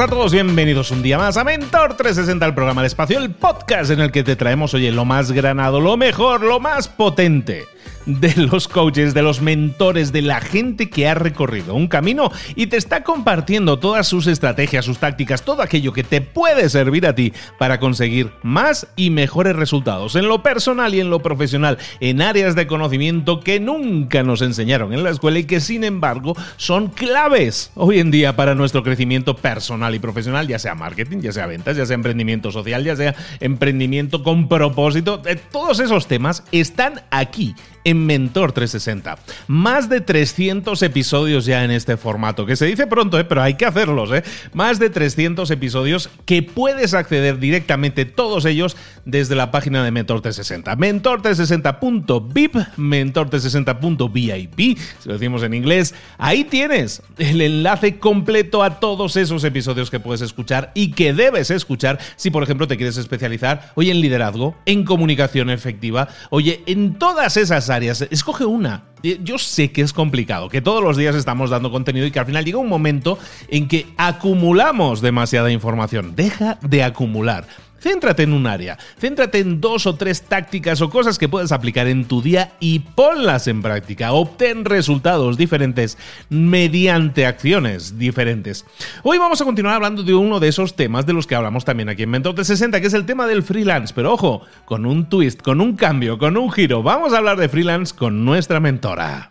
[0.00, 3.90] A todos, bienvenidos un día más a Mentor 360, el programa de espacio, el podcast
[3.90, 7.66] en el que te traemos, oye, lo más granado, lo mejor, lo más potente
[8.06, 12.68] de los coaches, de los mentores, de la gente que ha recorrido un camino y
[12.68, 17.14] te está compartiendo todas sus estrategias, sus tácticas, todo aquello que te puede servir a
[17.14, 22.22] ti para conseguir más y mejores resultados en lo personal y en lo profesional, en
[22.22, 26.88] áreas de conocimiento que nunca nos enseñaron en la escuela y que sin embargo son
[26.88, 31.46] claves hoy en día para nuestro crecimiento personal y profesional, ya sea marketing, ya sea
[31.46, 35.22] ventas, ya sea emprendimiento social, ya sea emprendimiento con propósito.
[35.26, 37.54] Eh, todos esos temas están aquí
[37.84, 39.18] en Mentor 360.
[39.46, 43.24] Más de 300 episodios ya en este formato, que se dice pronto, ¿eh?
[43.24, 44.10] pero hay que hacerlos.
[44.12, 44.22] ¿eh?
[44.52, 50.20] Más de 300 episodios que puedes acceder directamente, todos ellos, desde la página de Mentor
[50.20, 50.76] 360.
[50.76, 55.94] Mentor360.vip, Mentor360.vip, si lo decimos en inglés.
[56.18, 61.50] Ahí tienes el enlace completo a todos esos episodios que puedes escuchar y que debes
[61.50, 66.98] escuchar si, por ejemplo, te quieres especializar hoy en liderazgo, en comunicación efectiva, oye, en
[66.98, 68.84] todas esas áreas escoge una.
[69.02, 72.26] Yo sé que es complicado, que todos los días estamos dando contenido y que al
[72.26, 73.18] final llega un momento
[73.48, 76.14] en que acumulamos demasiada información.
[76.16, 77.46] Deja de acumular.
[77.80, 81.86] Céntrate en un área, céntrate en dos o tres tácticas o cosas que puedes aplicar
[81.86, 84.12] en tu día y ponlas en práctica.
[84.12, 85.96] Obtén resultados diferentes
[86.28, 88.64] mediante acciones diferentes.
[89.04, 91.88] Hoy vamos a continuar hablando de uno de esos temas de los que hablamos también
[91.88, 93.94] aquí en Mentor 360, que es el tema del freelance.
[93.94, 96.82] Pero ojo, con un twist, con un cambio, con un giro.
[96.82, 99.30] Vamos a hablar de freelance con nuestra mentora.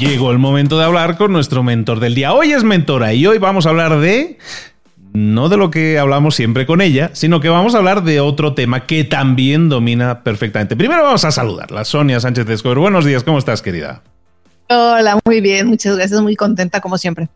[0.00, 2.32] Llegó el momento de hablar con nuestro mentor del día.
[2.32, 4.38] Hoy es mentora y hoy vamos a hablar de
[5.12, 8.54] no de lo que hablamos siempre con ella, sino que vamos a hablar de otro
[8.54, 10.74] tema que también domina perfectamente.
[10.74, 12.78] Primero vamos a saludarla, Sonia Sánchez Escobar.
[12.78, 14.00] Buenos días, ¿cómo estás, querida?
[14.70, 17.28] Hola, muy bien, muchas gracias, muy contenta como siempre.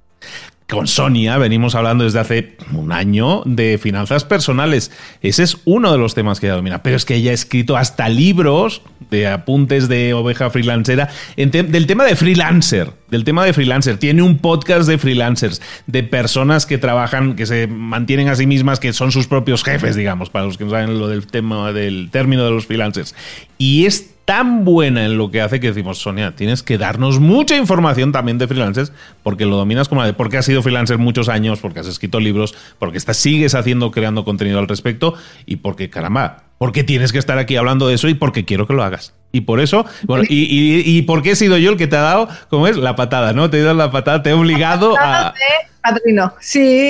[0.75, 4.91] Con Sonia venimos hablando desde hace un año de finanzas personales.
[5.23, 6.83] Ese es uno de los temas que ella domina.
[6.83, 12.03] Pero es que ella ha escrito hasta libros de apuntes de oveja freelancera del tema
[12.03, 12.91] de freelancer.
[13.09, 13.99] Del tema de freelancer.
[13.99, 18.81] Tiene un podcast de freelancers, de personas que trabajan, que se mantienen a sí mismas,
[18.81, 22.09] que son sus propios jefes, digamos, para los que no saben lo del tema del
[22.11, 23.15] término de los freelancers.
[23.59, 27.57] Y es tan buena en lo que hace que decimos, Sonia, tienes que darnos mucha
[27.57, 28.93] información también de freelancers,
[29.23, 32.55] porque lo dominas como de porque has sido freelancer muchos años, porque has escrito libros,
[32.79, 37.39] porque estás, sigues haciendo, creando contenido al respecto, y porque, caramba, porque tienes que estar
[37.39, 39.13] aquí hablando de eso y porque quiero que lo hagas.
[39.33, 42.03] Y por eso, bueno, y, y, y porque he sido yo el que te ha
[42.03, 42.77] dado, ¿cómo es?
[42.77, 43.51] La patada, ¿no?
[43.51, 45.35] Te he dado la patada, te he obligado a.
[45.83, 46.89] padrino, sí.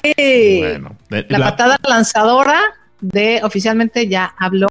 [0.60, 2.60] Bueno, la, la patada lanzadora
[3.00, 4.68] de oficialmente ya habló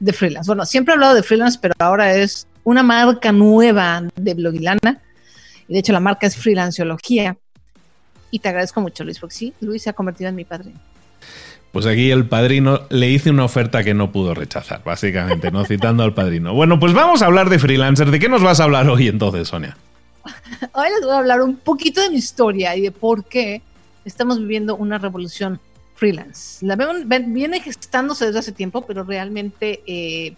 [0.00, 0.48] de freelance.
[0.48, 5.00] Bueno, siempre he hablado de freelance, pero ahora es una marca nueva de Blogilana.
[5.68, 7.36] Y de hecho la marca es Freelanceología.
[8.32, 10.78] Y te agradezco mucho, Luis, porque sí, Luis se ha convertido en mi padrino.
[11.72, 15.64] Pues aquí el padrino le hice una oferta que no pudo rechazar, básicamente, ¿no?
[15.64, 16.52] Citando al padrino.
[16.52, 18.10] Bueno, pues vamos a hablar de freelancers.
[18.10, 19.76] ¿De qué nos vas a hablar hoy entonces, Sonia?
[20.72, 23.62] Hoy les voy a hablar un poquito de mi historia y de por qué
[24.04, 25.60] estamos viviendo una revolución
[26.00, 26.64] freelance.
[26.64, 26.76] La
[27.26, 30.34] viene gestándose desde hace tiempo, pero realmente eh,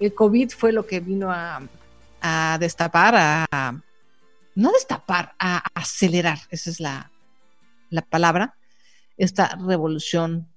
[0.00, 1.62] el COVID fue lo que vino a,
[2.58, 3.80] destapar, a,
[4.56, 7.12] no destapar, a acelerar, esa es la,
[8.10, 8.56] palabra,
[9.16, 10.48] esta revolución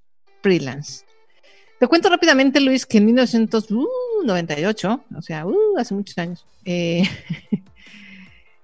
[0.41, 1.05] freelance.
[1.79, 7.03] Te cuento rápidamente, Luis, que en 1998, o sea, uh, hace muchos años, eh,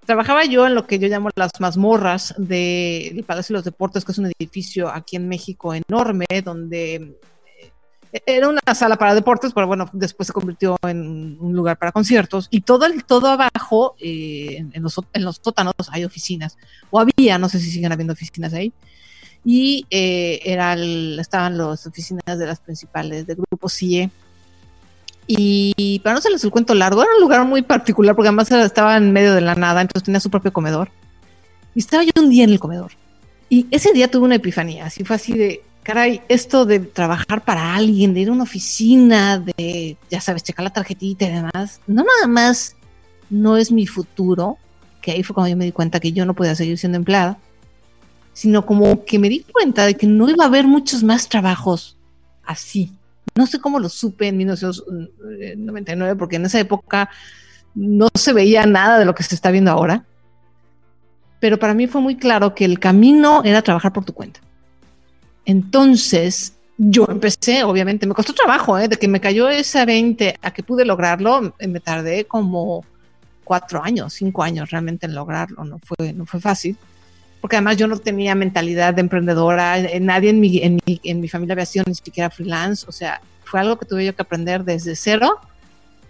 [0.05, 4.11] trabajaba yo en lo que yo llamo las mazmorras del Palacio de los Deportes, que
[4.11, 7.17] es un edificio aquí en México enorme, donde
[8.13, 11.91] eh, era una sala para deportes, pero bueno, después se convirtió en un lugar para
[11.91, 12.47] conciertos.
[12.49, 16.57] Y todo, el, todo abajo, eh, en, los, en los sótanos, hay oficinas.
[16.91, 18.71] O había, no sé si siguen habiendo oficinas ahí.
[19.43, 24.09] Y eh, era estaban las oficinas de las principales de Grupo CIE
[25.27, 28.97] y para no hacerles el cuento largo, era un lugar muy particular porque además estaba
[28.97, 30.89] en medio de la nada, entonces tenía su propio comedor.
[31.73, 32.91] Y estaba yo un día en el comedor.
[33.49, 37.75] Y ese día tuve una epifanía, así fue así de, caray, esto de trabajar para
[37.75, 42.03] alguien, de ir a una oficina, de, ya sabes, checar la tarjetita y demás, no
[42.03, 42.75] nada más
[43.29, 44.57] no es mi futuro,
[45.01, 47.37] que ahí fue cuando yo me di cuenta que yo no podía seguir siendo empleada,
[48.33, 51.97] sino como que me di cuenta de que no iba a haber muchos más trabajos
[52.43, 52.91] así,
[53.35, 57.09] no sé cómo lo supe en 1999, porque en esa época
[57.73, 60.05] no se veía nada de lo que se está viendo ahora.
[61.41, 64.39] Pero para mí fue muy claro que el camino era trabajar por tu cuenta.
[65.45, 68.87] Entonces, yo empecé, obviamente, me costó trabajo, ¿eh?
[68.87, 72.85] de que me cayó ese 20 a que pude lograrlo, me tardé como
[73.43, 76.77] cuatro años, cinco años realmente en lograrlo, no fue, no fue fácil
[77.45, 81.21] porque además yo no tenía mentalidad de emprendedora, eh, nadie en mi, en mi, en
[81.21, 84.23] mi familia había sido ni siquiera freelance, o sea, fue algo que tuve yo que
[84.23, 85.39] aprender desde cero,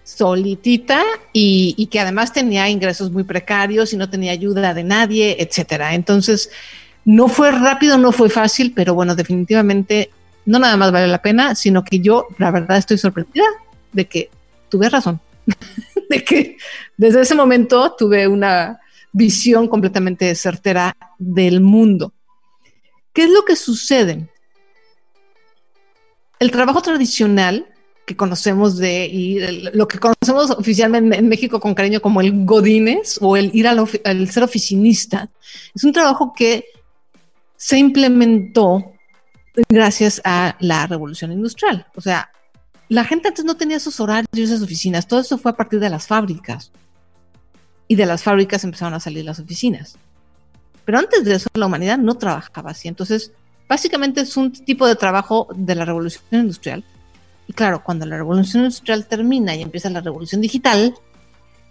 [0.06, 1.04] solitita,
[1.34, 5.94] y, que además tenía ingresos muy precarios y no tenía ayuda de nadie, etcétera.
[5.94, 6.50] Entonces,
[7.04, 10.12] no fue rápido, no fue fácil, pero bueno, definitivamente
[10.46, 13.44] no nada más vale la pena, sino que yo, la verdad, estoy sorprendida
[13.92, 14.30] de que
[14.70, 15.20] tuve razón,
[16.10, 16.56] de que
[16.96, 18.80] desde ese momento tuve una
[19.16, 22.14] visión completamente certera del mundo.
[23.14, 24.30] ¿Qué es lo que sucede?
[26.38, 27.66] El trabajo tradicional
[28.06, 29.40] que conocemos de y
[29.74, 33.88] lo que conocemos oficialmente en México con cariño como el godines o el ir al,
[34.30, 35.30] ser oficinista
[35.74, 36.66] es un trabajo que
[37.56, 38.92] se implementó
[39.70, 41.88] gracias a la revolución industrial.
[41.96, 42.30] O sea,
[42.90, 45.90] la gente antes no tenía esos horarios, esas oficinas, todo eso fue a partir de
[45.90, 46.74] las fábricas
[47.88, 49.98] y de las fábricas empezaron a salir las oficinas.
[50.86, 52.88] Pero antes de eso la humanidad no trabajaba así.
[52.88, 53.32] Entonces,
[53.68, 56.84] básicamente es un tipo de trabajo de la revolución industrial.
[57.48, 60.96] Y claro, cuando la revolución industrial termina y empieza la revolución digital,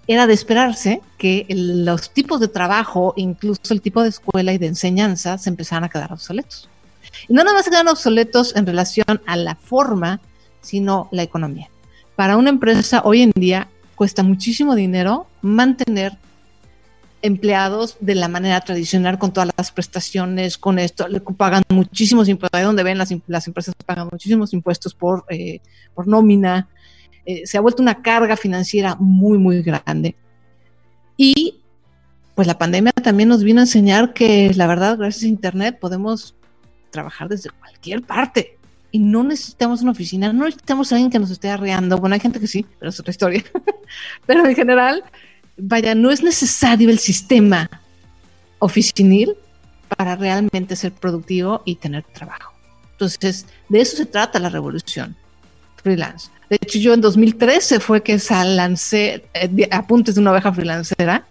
[0.06, 4.66] era de esperarse que los tipos de trabajo, incluso el tipo de escuela y de
[4.66, 6.68] enseñanza, se empezaran a quedar obsoletos.
[7.28, 10.20] Y no nada más se quedan obsoletos en relación a la forma,
[10.60, 11.68] sino la economía.
[12.16, 16.18] Para una empresa hoy en día cuesta muchísimo dinero mantener
[17.22, 22.58] empleados de la manera tradicional con todas las prestaciones, con esto, le pagan muchísimos impuestos,
[22.58, 25.60] ahí donde ven las, las empresas pagan muchísimos impuestos por, eh,
[25.94, 26.68] por nómina,
[27.24, 30.16] eh, se ha vuelto una carga financiera muy, muy grande.
[31.16, 31.60] Y
[32.34, 36.34] pues la pandemia también nos vino a enseñar que la verdad, gracias a Internet, podemos
[36.90, 38.58] trabajar desde cualquier parte
[38.94, 41.98] y no necesitamos una oficina, no necesitamos a alguien que nos esté arreando.
[41.98, 43.42] Bueno, hay gente que sí, pero es otra historia.
[44.26, 45.02] pero en general,
[45.56, 47.68] vaya, no es necesario el sistema
[48.60, 49.34] oficinil
[49.88, 52.54] para realmente ser productivo y tener trabajo.
[52.92, 55.16] Entonces, de eso se trata la revolución
[55.82, 56.30] freelance.
[56.48, 61.26] De hecho, yo en 2013 fue que lancé eh, Apuntes de una oveja freelancera.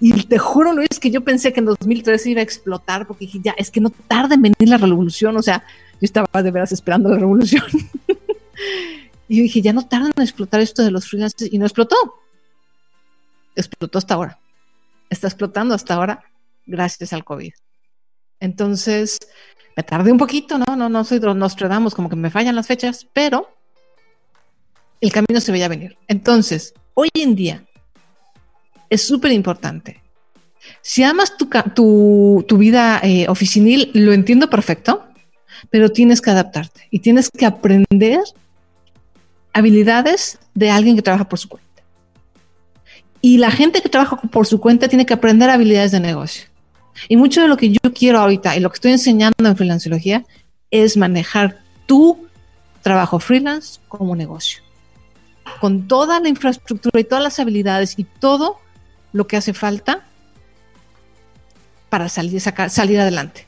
[0.00, 3.40] Y te juro, Luis, que yo pensé que en 2013 iba a explotar porque dije,
[3.44, 5.36] ya, es que no tarda en venir la revolución.
[5.36, 5.64] O sea,
[6.00, 7.64] yo estaba de veras esperando la revolución.
[9.28, 11.96] Y dije, ya no tardan en explotar esto de los freelancers y no explotó.
[13.56, 14.38] Explotó hasta ahora.
[15.08, 16.22] Está explotando hasta ahora
[16.66, 17.52] gracias al COVID.
[18.40, 19.18] Entonces,
[19.76, 20.76] me tardé un poquito, ¿no?
[20.76, 23.48] No, no soy Nostradamus, como que me fallan las fechas, pero
[25.00, 25.96] el camino se veía venir.
[26.08, 27.64] Entonces, hoy en día
[28.90, 30.02] es súper importante.
[30.80, 35.06] Si amas tu, tu, vida eh, oficinil, lo entiendo perfecto,
[35.70, 38.20] pero tienes que adaptarte y tienes que aprender
[39.52, 41.82] habilidades de alguien que trabaja por su cuenta.
[43.20, 46.46] Y la gente que trabaja por su cuenta tiene que aprender habilidades de negocio.
[47.08, 50.24] Y mucho de lo que yo quiero ahorita y lo que estoy enseñando en freelanceología
[50.70, 52.26] es manejar tu
[52.82, 54.62] trabajo freelance como negocio.
[55.60, 58.58] Con toda la infraestructura y todas las habilidades y todo
[59.12, 60.04] lo que hace falta
[61.88, 63.46] para salir, salir adelante.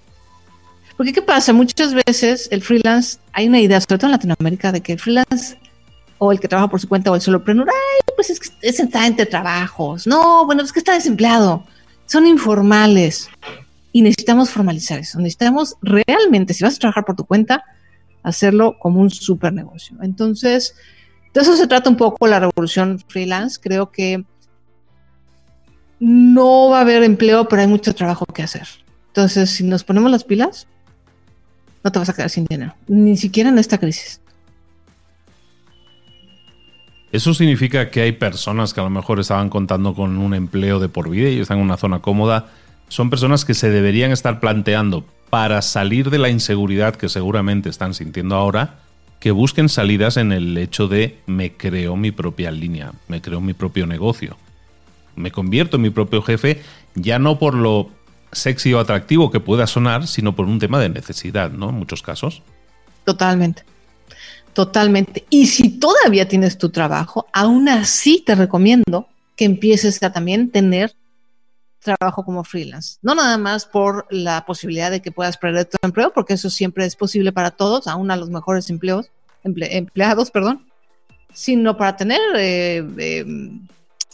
[0.96, 1.52] Porque ¿qué pasa?
[1.52, 5.58] Muchas veces el freelance, hay una idea, sobre todo en Latinoamérica, de que el freelance
[6.18, 9.06] o el que trabaja por su cuenta o el solopreneur, ay, pues es que está
[9.06, 10.06] entre trabajos.
[10.06, 11.64] No, bueno, es que está desempleado.
[12.06, 13.28] Son informales.
[13.92, 15.18] Y necesitamos formalizar eso.
[15.18, 17.64] Necesitamos realmente, si vas a trabajar por tu cuenta,
[18.22, 19.96] hacerlo como un super negocio.
[20.02, 20.74] Entonces,
[21.34, 23.58] de eso se trata un poco la revolución freelance.
[23.60, 24.24] Creo que
[26.00, 28.66] no va a haber empleo, pero hay mucho trabajo que hacer.
[29.08, 30.66] Entonces, si nos ponemos las pilas,
[31.86, 34.20] no te vas a quedar sin dinero, ni siquiera en esta crisis.
[37.12, 40.88] Eso significa que hay personas que a lo mejor estaban contando con un empleo de
[40.88, 42.48] por vida y están en una zona cómoda.
[42.88, 47.94] Son personas que se deberían estar planteando para salir de la inseguridad que seguramente están
[47.94, 48.80] sintiendo ahora,
[49.20, 53.54] que busquen salidas en el hecho de me creo mi propia línea, me creo mi
[53.54, 54.36] propio negocio
[55.16, 56.62] me convierto en mi propio jefe,
[56.94, 57.90] ya no por lo
[58.36, 61.70] sexy o atractivo que pueda sonar, sino por un tema de necesidad, ¿no?
[61.70, 62.42] En muchos casos.
[63.04, 63.64] Totalmente.
[64.52, 65.26] Totalmente.
[65.28, 70.94] Y si todavía tienes tu trabajo, aún así te recomiendo que empieces a también tener
[71.80, 72.98] trabajo como freelance.
[73.02, 76.84] No nada más por la posibilidad de que puedas perder tu empleo, porque eso siempre
[76.84, 79.10] es posible para todos, aún a los mejores empleos,
[79.44, 80.66] empleados, perdón,
[81.32, 83.24] sino para tener eh, eh,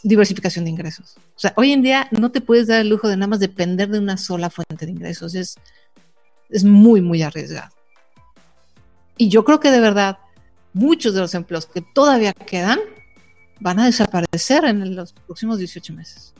[0.03, 1.15] diversificación de ingresos.
[1.35, 3.89] O sea, hoy en día no te puedes dar el lujo de nada más depender
[3.89, 5.33] de una sola fuente de ingresos.
[5.33, 5.55] Es,
[6.49, 7.73] es muy, muy arriesgado.
[9.17, 10.17] Y yo creo que de verdad
[10.73, 12.79] muchos de los empleos que todavía quedan
[13.59, 16.33] van a desaparecer en los próximos 18 meses.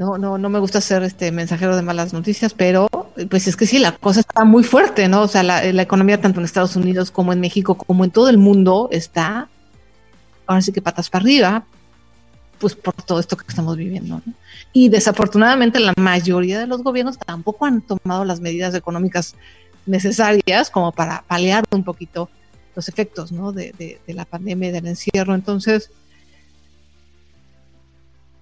[0.00, 2.88] No, no, no me gusta ser este mensajero de malas noticias, pero
[3.28, 5.20] pues es que sí, la cosa está muy fuerte, ¿no?
[5.20, 8.38] O sea, la, economía tanto en Estados Unidos como en México, como en todo el
[8.38, 9.50] mundo, está
[10.46, 11.64] ahora sí que patas para arriba,
[12.58, 14.22] pues por todo esto que estamos viviendo.
[14.24, 14.32] ¿no?
[14.72, 19.34] Y desafortunadamente la mayoría de los gobiernos tampoco han tomado las medidas económicas
[19.84, 22.30] necesarias como para paliar un poquito
[22.74, 23.52] los efectos ¿no?
[23.52, 23.74] de,
[24.06, 25.34] de la pandemia y del encierro.
[25.34, 25.90] Entonces,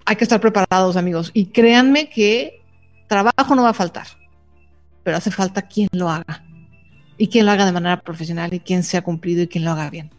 [0.09, 1.31] hay que estar preparados, amigos.
[1.35, 2.63] Y créanme que
[3.07, 4.07] trabajo no va a faltar
[5.09, 6.45] pero hace falta quien lo haga.
[7.17, 9.89] Y quien lo haga de manera profesional y quien sea cumplido y quien lo haga
[9.89, 10.11] bien.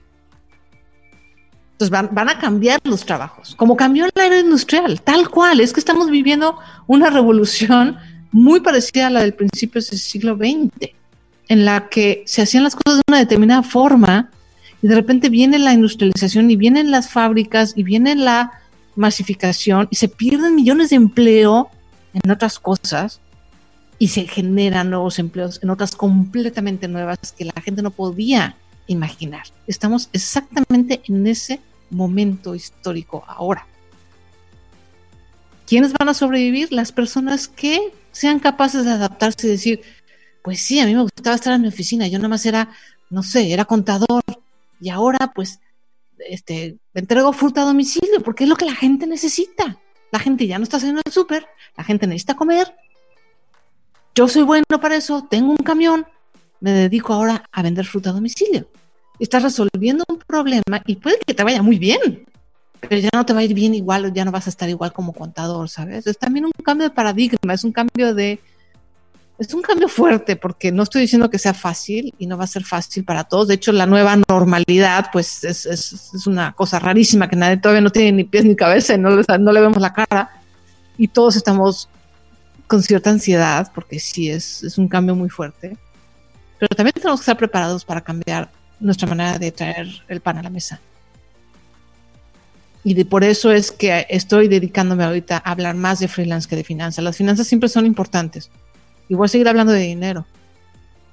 [1.74, 5.60] Entonces van, a cambiar los trabajos, como cambió la era industrial, tal cual.
[5.60, 7.98] Es que estamos viviendo una revolución
[8.32, 10.90] muy parecida a la del principio del siglo XX,
[11.50, 14.32] en la que se hacían las cosas de una determinada forma
[14.82, 18.54] y de repente viene la industrialización y vienen las fábricas y viene la
[19.00, 21.70] masificación y se pierden millones de empleo
[22.14, 23.22] en otras cosas
[23.98, 28.56] y se generan nuevos empleos en otras completamente nuevas que la gente no podía
[28.88, 29.44] imaginar.
[29.68, 33.66] Estamos exactamente en ese momento histórico ahora.
[35.66, 36.72] ¿Quiénes van a sobrevivir?
[36.72, 39.82] Las personas que sean capaces de adaptarse y decir,
[40.44, 42.70] pues sí, a mí me gustaba estar en mi oficina, yo nada más era,
[43.10, 44.24] no sé, era contador
[44.82, 45.60] y ahora pues
[46.28, 49.78] este, entrego fruta a domicilio porque es lo que la gente necesita.
[50.12, 51.48] La gente ya no está haciendo el súper,
[51.78, 52.74] la gente necesita comer
[54.20, 56.06] yo soy bueno para eso, tengo un camión,
[56.60, 58.68] me dedico ahora a vender fruta a domicilio.
[59.18, 62.26] Estás resolviendo un problema y puede que te vaya muy bien,
[62.82, 64.92] pero ya no te va a ir bien igual, ya no vas a estar igual
[64.92, 66.06] como contador, ¿sabes?
[66.06, 68.42] Es también un cambio de paradigma, es un cambio de...
[69.40, 72.48] Es un cambio fuerte porque no estoy diciendo que sea fácil y no va a
[72.48, 73.48] ser fácil para todos.
[73.48, 78.12] De hecho, la nueva normalidad, pues es, una cosa rarísima que nadie todavía no tiene
[78.12, 80.30] ni pies ni cabeza y no, le vemos la cara.
[80.98, 81.88] Y todos estamos
[82.68, 85.78] con cierta ansiedad, porque sí es, un cambio muy fuerte.
[86.60, 90.44] Pero también tenemos que estar preparados para cambiar nuestra manera de traer el pan a
[90.44, 90.82] la mesa.
[92.84, 96.66] Y por eso es que estoy dedicándome ahorita a hablar más de freelance que de
[96.66, 97.06] finanzas.
[97.06, 98.50] Las finanzas siempre son importantes.
[99.10, 100.26] Y voy a seguir hablando de dinero.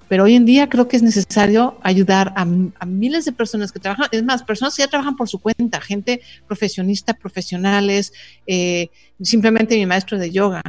[0.09, 4.07] Pero hoy en día creo que es necesario ayudar a, miles de personas que trabajan,
[4.13, 8.13] es más, personas que ya trabajan por su cuenta, gente profesionista, profesionales,
[8.47, 8.89] eh,
[9.21, 10.63] simplemente mi maestro de yoga,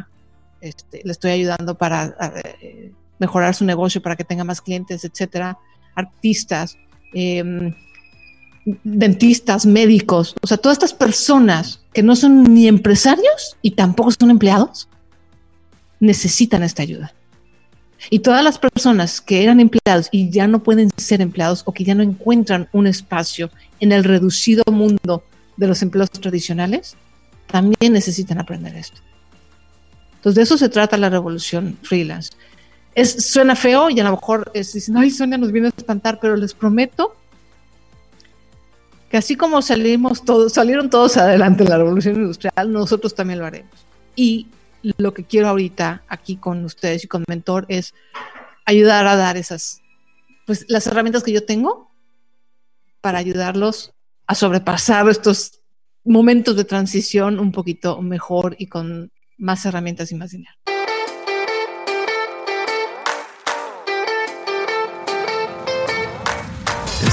[0.60, 2.15] este, le estoy ayudando para
[2.62, 5.60] eh, mejorar su negocio, para que tenga más clientes, etcétera,
[5.93, 6.77] artistas,
[7.13, 7.75] em,
[8.84, 14.31] dentistas, médicos, o sea, todas estas personas que no son ni empresarios y tampoco son
[14.31, 14.89] empleados,
[16.00, 17.13] necesitan esta ayuda.
[18.10, 21.84] Y todas las personas que eran empleados y ya no pueden ser empleados o que
[21.84, 23.50] ya no encuentran un espacio
[23.80, 25.24] en el reducido mundo
[25.58, 26.96] de los empleos tradicionales,
[27.48, 29.01] también necesitan aprender esto.
[30.16, 32.34] Entonces, de eso se trata la revolución freelance.
[32.96, 36.20] Es, suena feo y a lo mejor es, dicen, ay, Sonia nos viene a espantar,
[36.20, 37.16] pero les prometo
[39.10, 43.46] que así como salimos todos, salieron todos adelante en la revolución industrial, nosotros también lo
[43.46, 43.72] haremos.
[44.16, 44.48] Y
[44.98, 47.94] lo que quiero ahorita aquí con ustedes y con Mentor es
[48.65, 49.82] ayudar a dar esas,
[50.46, 51.91] pues las herramientas que yo tengo
[53.01, 53.94] para ayudarlos
[54.27, 55.62] a sobrepasar estos
[56.03, 60.56] momentos de transición un poquito mejor y con más herramientas y más dinero.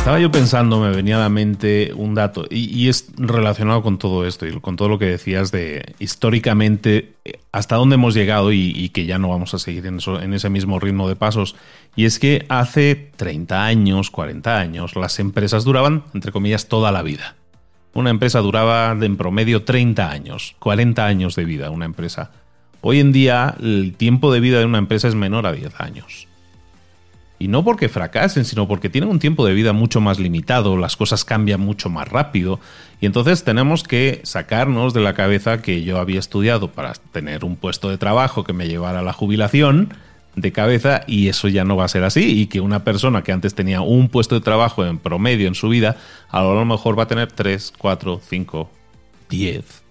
[0.05, 4.27] Estaba yo pensando, me venía a la mente un dato, y, es relacionado con todo
[4.27, 7.15] esto y con todo lo que decías de históricamente
[7.53, 10.79] hasta dónde hemos llegado y, que ya no vamos a seguir en, en, ese mismo
[10.79, 11.57] ritmo de pasos.
[11.97, 17.01] Y es que hace 30 años, 40 años, las empresas duraban, entre comillas, toda la
[17.01, 17.37] vida.
[17.95, 22.31] Una empresa duraba en promedio 30 años, 40 años de vida una empresa.
[22.83, 26.29] Hoy en día el tiempo de vida de una empresa es menor a 10 años.
[27.39, 30.97] Y no porque fracasen, sino porque tienen un tiempo de vida mucho más limitado, las
[30.97, 32.61] cosas cambian mucho más rápido.
[33.01, 37.57] Y entonces tenemos que sacarnos de la cabeza que yo había estudiado para tener un
[37.57, 39.95] puesto de trabajo que me llevara a la jubilación
[40.37, 42.41] de cabeza y eso ya no va a ser así.
[42.41, 45.69] Y que una persona que antes tenía un puesto de trabajo en promedio en su
[45.69, 45.97] vida,
[46.31, 48.71] a lo mejor va a tener 3, 4, 5,
[49.29, 49.84] 10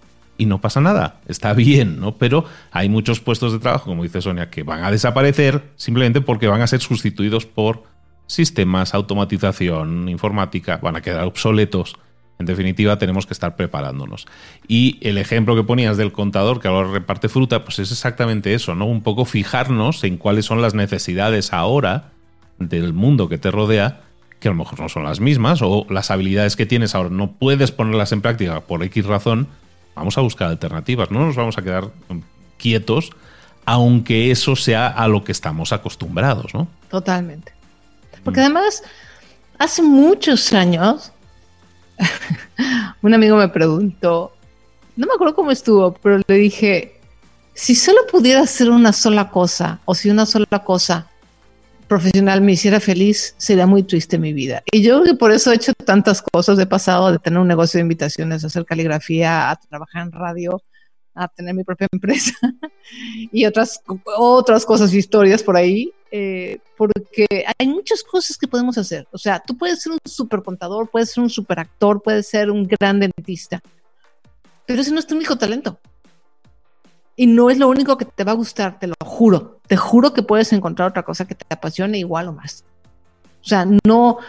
[0.44, 2.18] y no pasa nada, está bien, ¿no?
[2.18, 6.48] Pero hay muchos puestos de trabajo, como dice Sonia, que van a desaparecer simplemente porque
[6.48, 7.84] van a ser sustituidos por
[8.28, 11.96] sistemas, automatización, informática, van a quedar obsoletos.
[12.40, 14.26] En definitiva, tenemos que estar preparándonos.
[14.68, 18.76] Y el ejemplo que ponías del contador que ahora reparte fruta, pues es exactamente eso,
[18.76, 18.86] ¿no?
[18.86, 22.12] Un poco fijarnos en cuáles son las necesidades ahora
[22.60, 24.02] del mundo que te rodea,
[24.42, 27.32] que a lo mejor no son las mismas, o las habilidades que tienes ahora no
[27.32, 29.48] puedes ponerlas en práctica por X razón,
[29.96, 31.90] Vamos a buscar alternativas, no nos vamos a quedar
[32.58, 33.12] quietos,
[33.66, 36.68] aunque eso sea a lo que estamos acostumbrados, ¿no?
[36.90, 37.54] Totalmente.
[38.24, 38.44] Porque mm.
[38.44, 38.84] además,
[39.58, 41.12] hace muchos años,
[43.02, 44.34] un amigo me preguntó,
[44.96, 47.00] no me acuerdo cómo estuvo, pero le dije,
[47.54, 51.08] si solo pudiera hacer una sola cosa, o si una sola cosa
[51.88, 54.64] profesional me hiciera feliz, sería muy triste mi vida.
[54.72, 56.60] Y yo que por eso he hecho tantas cosas.
[56.60, 60.62] He pasado de tener un negocio de invitaciones, a hacer caligrafía, a trabajar en radio,
[61.16, 62.34] a tener mi propia empresa
[63.32, 63.82] y otras,
[64.18, 67.26] otras cosas historias por ahí, eh, porque
[67.58, 69.08] hay muchas cosas que podemos hacer.
[69.12, 72.50] O sea, tú puedes ser un super contador, puedes ser un super actor, puedes ser
[72.50, 73.62] un gran dentista,
[74.66, 75.80] pero ese no es tu único talento.
[77.16, 79.60] Y no es lo único que te va a gustar, te lo juro.
[79.68, 82.64] Te juro que puedes encontrar otra cosa que te apasione igual o más.
[83.44, 84.20] O sea, no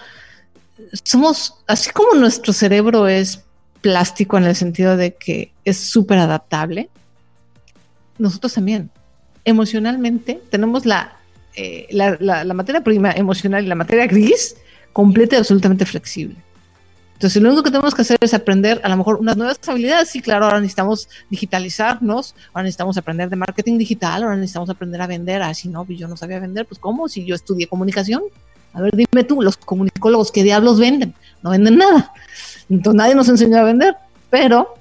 [1.04, 3.42] somos, así como nuestro cerebro es
[3.80, 6.88] plástico en el sentido de que es súper adaptable,
[8.18, 8.90] nosotros también.
[9.44, 11.18] Emocionalmente tenemos la,
[11.54, 14.56] eh, la, la materia prima emocional y la materia gris
[14.92, 16.36] completa y absolutamente flexible.
[17.14, 20.10] Entonces, lo único que tenemos que hacer es aprender a lo mejor unas nuevas habilidades.
[20.10, 25.06] Sí, claro, ahora necesitamos digitalizarnos, ahora necesitamos aprender de marketing digital, ahora necesitamos aprender a
[25.06, 25.40] vender.
[25.40, 27.08] Ah, si no, pues yo no sabía vender, pues ¿cómo?
[27.08, 28.22] Si yo estudié comunicación.
[28.72, 31.14] A ver, dime tú, los comunicólogos, ¿qué diablos venden?
[31.42, 32.12] No venden nada.
[32.68, 33.94] Entonces, nadie nos enseñó a vender,
[34.28, 34.74] pero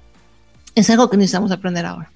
[0.74, 2.12] es algo que necesitamos aprender ahora.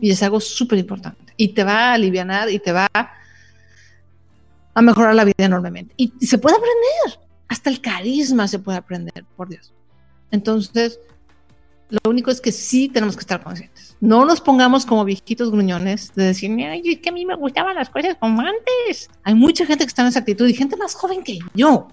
[0.00, 1.34] Y es algo súper importante.
[1.36, 5.92] Y te va a aliviar y te va a mejorar la vida enormemente.
[5.98, 9.72] Y se puede aprender hasta el carisma se puede aprender, por Dios.
[10.30, 11.00] Entonces,
[11.90, 13.96] lo único es que sí tenemos que estar conscientes.
[14.00, 17.74] No nos pongamos como viejitos gruñones de decir, Ay, es que a mí me gustaban
[17.74, 19.08] las cosas como antes.
[19.22, 21.88] Hay mucha gente que está en esa actitud y gente más joven que yo.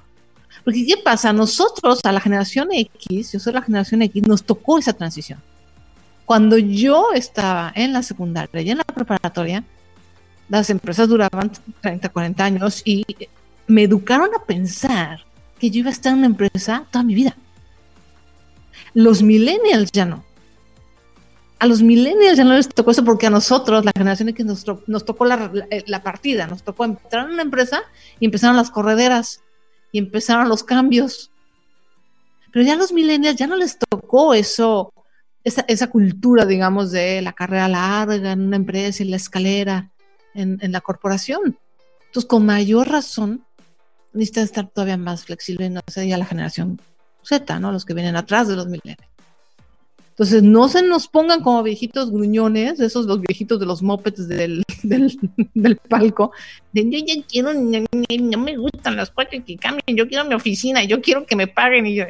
[0.63, 1.31] Porque ¿qué pasa?
[1.31, 5.39] Nosotros, a la generación X, yo soy la generación X, nos tocó esa transición.
[6.25, 9.63] Cuando yo estaba en la secundaria y en la preparatoria,
[10.49, 13.05] las empresas duraban 30, 40 años y
[13.67, 15.23] me educaron a pensar
[15.59, 17.35] que yo iba a estar en una empresa toda mi vida.
[18.93, 20.23] Los millennials ya no.
[21.59, 24.65] A los millennials ya no les tocó eso porque a nosotros, la generación que nos,
[24.87, 25.51] nos tocó la,
[25.85, 27.81] la, partida, nos tocó entrar en una empresa
[28.19, 29.41] y empezaron las correderas
[29.91, 31.31] y empezaron los cambios.
[32.51, 34.93] Pero ya a los millennials ya no les tocó eso,
[35.43, 39.91] esa, esa cultura, digamos, de la carrera larga en una empresa y la escalera
[40.33, 41.57] en, en la corporación.
[42.07, 43.44] Entonces, con mayor razón,
[44.15, 46.79] necesita estar todavía más flexible, no sé, ya la generación
[47.23, 47.71] Z, ¿no?
[47.71, 49.15] Los que vienen atrás de los millennials.
[50.15, 54.63] Entonces, no se nos pongan como viejitos gruñones, esos los viejitos de los mopeds del,
[54.83, 56.31] del, palco,
[56.71, 60.85] de yo ya quiero, no, me gustan las cosas que cambien, yo quiero mi oficina,
[60.85, 62.05] yo quiero que me paguen y yo,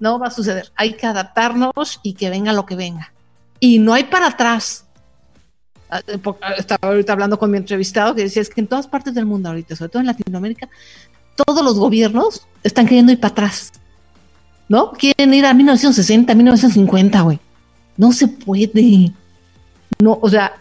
[0.00, 0.72] no va a suceder.
[0.74, 3.12] Hay que adaptarnos y que venga lo que venga.
[3.60, 4.86] Y no hay para atrás.
[5.92, 6.18] Ah, eh,
[6.56, 9.50] estaba ahorita hablando con mi entrevistado que decía es que en todas partes del mundo
[9.50, 10.70] ahorita, sobre todo en Latinoamérica,
[11.36, 13.72] todos los gobiernos están queriendo ir para atrás
[14.72, 14.92] ¿no?
[14.92, 17.38] Quieren ir a 1960, 1950, güey.
[17.98, 19.12] No se puede.
[20.00, 20.54] No, o sea,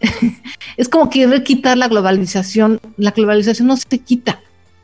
[0.76, 2.80] es como querer quitar la globalización.
[2.96, 4.40] La globalización no se quita.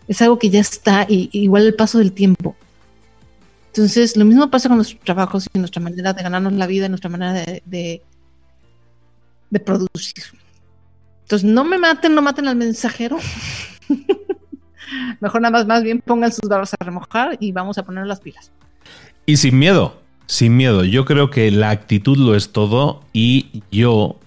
[0.06, 2.54] Es algo que ya está, y, igual el paso del tiempo.
[3.72, 7.10] Entonces, lo mismo pasa con nuestros trabajos y nuestra manera de ganarnos la vida nuestra
[7.10, 7.32] manera
[7.64, 8.02] de
[9.58, 10.24] producir.
[11.22, 13.18] Entonces, no me maten, no maten al mensajero.
[15.20, 18.20] Mejor nada más, más bien pongan sus barbas a remojar y vamos a poner las
[18.20, 18.50] pilas.
[19.26, 20.84] Y sin miedo, sin miedo.
[20.84, 24.18] Yo creo que la actitud lo es todo y yo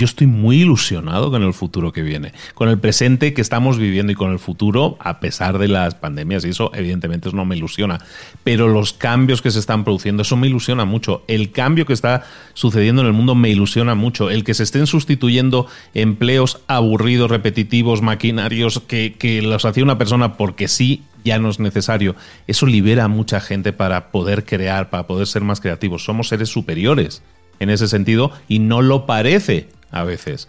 [0.00, 4.10] yo estoy muy ilusionado con el futuro que viene, con el presente que estamos viviendo
[4.10, 8.00] y con el futuro, a pesar de las pandemias, y eso evidentemente no me ilusiona,
[8.42, 11.22] pero los cambios que se están produciendo, eso me ilusiona mucho.
[11.28, 14.30] El cambio que está sucediendo en el mundo me ilusiona mucho.
[14.30, 20.38] El que se estén sustituyendo empleos aburridos, repetitivos, maquinarios, que, que los hacía una persona
[20.38, 22.16] porque sí, ya no es necesario.
[22.46, 26.04] Eso libera a mucha gente para poder crear, para poder ser más creativos.
[26.04, 27.22] Somos seres superiores
[27.58, 30.48] en ese sentido y no lo parece a veces.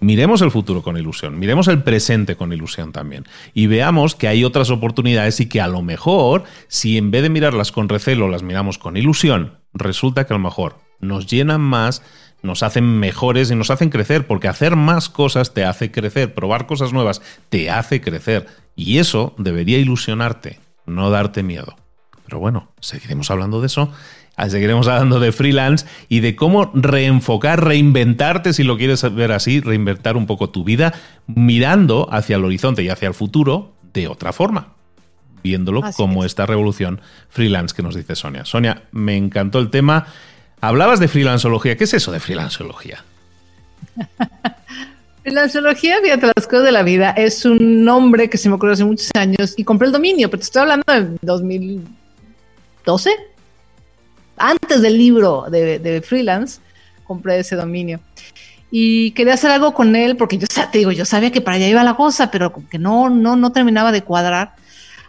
[0.00, 3.24] Miremos el futuro con ilusión, miremos el presente con ilusión también
[3.54, 7.30] y veamos que hay otras oportunidades y que a lo mejor, si en vez de
[7.30, 12.02] mirarlas con recelo las miramos con ilusión, resulta que a lo mejor nos llenan más,
[12.42, 16.66] nos hacen mejores y nos hacen crecer, porque hacer más cosas te hace crecer, probar
[16.66, 18.46] cosas nuevas te hace crecer.
[18.74, 21.76] Y eso debería ilusionarte, no darte miedo.
[22.24, 23.92] Pero bueno, seguiremos hablando de eso.
[24.48, 30.16] Seguiremos hablando de freelance y de cómo reenfocar, reinventarte, si lo quieres ver así, reinventar
[30.16, 30.94] un poco tu vida,
[31.26, 34.74] mirando hacia el horizonte y hacia el futuro de otra forma
[35.42, 38.44] viéndolo como esta revolución freelance que nos dice Sonia.
[38.44, 40.06] Sonia, me encantó el tema.
[40.60, 41.76] Hablabas de freelanceología.
[41.76, 43.04] ¿Qué es eso de freelanceología?
[45.22, 48.84] Freelanceología, fíjate las cosas de la vida, es un nombre que se me ocurrió hace
[48.84, 53.10] muchos años y compré el dominio, pero te estoy hablando de 2012.
[54.44, 56.60] Antes del libro de, freelance,
[57.04, 58.00] compré ese dominio.
[58.72, 61.68] Y quería hacer algo con él porque yo te digo, yo sabía que para allá
[61.68, 64.56] iba la cosa, pero que no, no, no terminaba de cuadrar.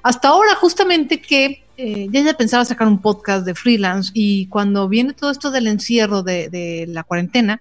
[0.03, 4.87] Hasta ahora, justamente que eh, ya ya pensaba sacar un podcast de freelance y cuando
[4.87, 7.59] viene todo esto del encierro de, de la cuarentena,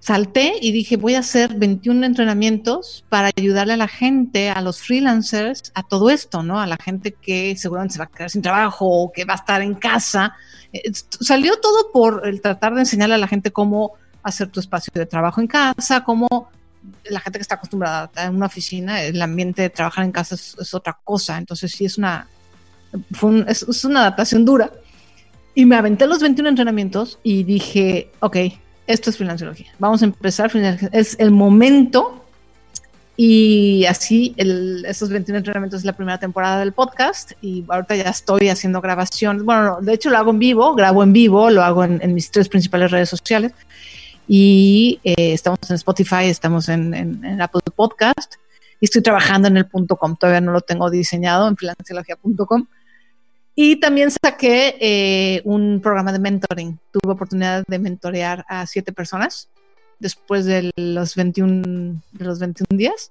[0.00, 4.80] salté y dije, voy a hacer 21 entrenamientos para ayudarle a la gente, a los
[4.80, 6.60] freelancers, a todo esto, ¿no?
[6.60, 9.36] A la gente que seguramente se va a quedar sin trabajo o que va a
[9.36, 10.34] estar en casa.
[10.72, 14.92] Eh, salió todo por el tratar de enseñarle a la gente cómo hacer tu espacio
[14.94, 16.48] de trabajo en casa, cómo
[17.04, 20.74] la gente que está acostumbrada a una oficina, el ambiente de trabajar en casa es,
[20.74, 21.38] otra cosa.
[21.38, 22.28] Entonces sí es una,
[23.46, 24.70] es, es una adaptación dura.
[25.54, 28.36] Y me aventé los 21 entrenamientos y dije, ok,
[28.88, 29.66] esto es financiología.
[29.78, 30.50] Vamos a empezar,
[30.92, 32.24] es el momento
[33.16, 38.10] y así el, estos 21 entrenamientos es la primera temporada del podcast y ahorita ya
[38.10, 39.44] estoy haciendo grabación.
[39.44, 42.48] Bueno, de hecho lo hago en vivo, grabo en vivo, lo hago en, mis tres
[42.48, 43.52] principales redes sociales
[44.26, 48.36] y eh, estamos en Spotify, estamos en, en, Apple Podcast
[48.80, 50.16] y estoy trabajando en el punto .com.
[50.16, 52.66] Todavía no lo tengo diseñado en financiología.com
[53.60, 56.78] y también saqué eh, un programa de mentoring.
[56.92, 59.48] Tuve oportunidad de mentorear a siete personas
[59.98, 63.10] después de los 21, de los 21 días.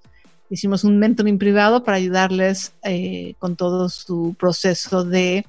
[0.49, 5.45] Hicimos un mentoring privado para ayudarles eh, con todo su proceso de...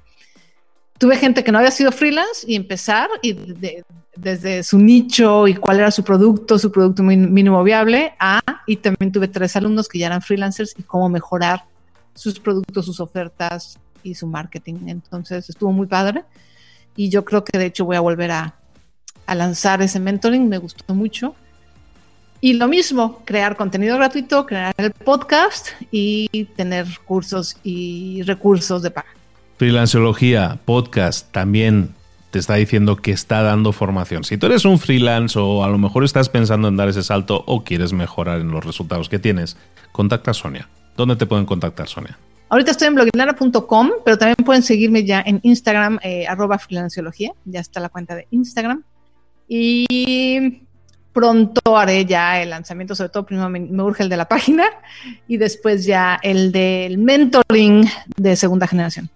[0.98, 3.36] Tuve gente que no había sido freelance y empezar y
[4.16, 9.12] desde su nicho y cuál era su producto, su producto mínimo viable, a, y también
[9.12, 11.62] tuve tres alumnos que ya eran freelancers y cómo mejorar
[12.14, 14.86] sus productos, sus ofertas, y su marketing.
[14.86, 16.24] Entonces estuvo muy padre
[16.96, 18.54] y yo creo que de hecho voy a volver a,
[19.26, 21.34] a lanzar ese mentoring, me gustó mucho.
[22.40, 28.92] Y lo mismo, crear contenido gratuito, crear el podcast y tener cursos y recursos de
[28.92, 29.08] paga.
[29.56, 31.94] Freelanceología, podcast, también
[32.30, 34.24] te está diciendo que está dando formación.
[34.24, 37.42] Si tú eres un freelance o a lo mejor estás pensando en dar ese salto
[37.46, 39.56] o quieres mejorar en los resultados que tienes,
[39.92, 40.68] contacta a Sonia.
[40.96, 42.18] ¿Dónde te pueden contactar, Sonia?
[42.50, 47.32] Ahorita estoy en bloginara.com, pero también pueden seguirme ya en Instagram, eh, arroba freelanciología.
[47.44, 48.82] Ya está la cuenta de Instagram.
[49.46, 50.62] Y
[51.12, 54.64] pronto haré ya el lanzamiento, sobre todo primero me, me, urge el de la página
[55.26, 59.10] y después ya el del mentoring de segunda generación.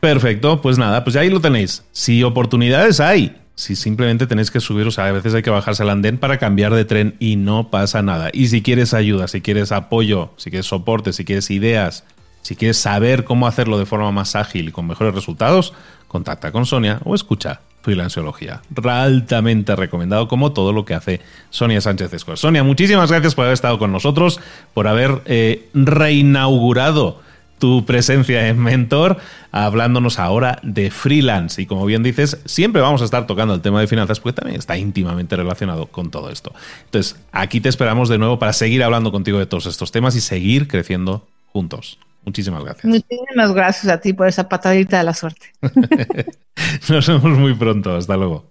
[0.00, 1.84] Perfecto, pues nada, pues ahí lo tenéis.
[1.92, 5.82] Si oportunidades hay, si simplemente tenéis que subir, o sea, a veces hay que bajarse
[5.82, 8.30] al andén para cambiar de tren y no pasa nada.
[8.32, 12.04] Y si quieres ayuda, si quieres apoyo, si quieres soporte, si quieres ideas,
[12.42, 15.72] si quieres saber cómo hacerlo de forma más ágil y con mejores resultados,
[16.08, 18.62] contacta con Sonia o escucha Freelanceología.
[18.84, 22.38] Altamente recomendado como todo lo que hace Sonia Sánchez Escobar.
[22.38, 24.40] Sonia, muchísimas gracias por haber estado con nosotros,
[24.74, 27.20] por haber eh, reinaugurado
[27.58, 29.18] tu presencia en Mentor,
[29.52, 31.60] hablándonos ahora de freelance.
[31.60, 34.58] Y como bien dices, siempre vamos a estar tocando el tema de finanzas porque también
[34.58, 36.52] está íntimamente relacionado con todo esto.
[36.86, 40.20] Entonces, aquí te esperamos de nuevo para seguir hablando contigo de todos estos temas y
[40.20, 41.98] seguir creciendo juntos.
[42.24, 42.84] Muchísimas gracias.
[42.84, 45.52] Muchísimas gracias a ti por esa patadita de la suerte.
[46.88, 47.96] Nos vemos muy pronto.
[47.96, 48.50] Hasta luego.